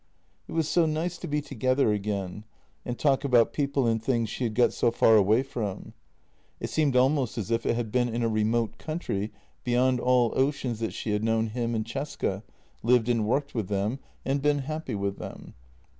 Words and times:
It 0.47 0.53
was 0.53 0.67
so 0.67 0.87
nice 0.87 1.19
to 1.19 1.27
be 1.27 1.41
together 1.41 1.93
again 1.93 2.43
and 2.83 2.97
talk 2.97 3.23
about 3.23 3.53
people 3.53 3.85
and 3.85 4.03
things 4.03 4.31
she 4.31 4.45
had 4.45 4.55
got 4.55 4.73
so 4.73 4.89
far 4.89 5.15
away 5.15 5.43
from. 5.43 5.93
It 6.59 6.71
seemed 6.71 6.95
almost 6.95 7.37
as 7.37 7.51
if 7.51 7.67
it 7.67 7.75
had 7.75 7.91
been 7.91 8.09
in 8.09 8.23
a 8.23 8.27
remote 8.27 8.79
country 8.79 9.31
beyond 9.63 9.99
all 9.99 10.33
oceans 10.35 10.79
that 10.79 10.93
she 10.95 11.11
had 11.11 11.23
known 11.23 11.49
him 11.49 11.75
and 11.75 11.85
Cesca, 11.85 12.41
lived 12.81 13.09
and 13.09 13.27
worked 13.27 13.53
with 13.53 13.67
them, 13.67 13.99
and 14.25 14.41
been 14.41 14.57
happy 14.65 14.95
with 14.95 15.19
them. 15.19 15.53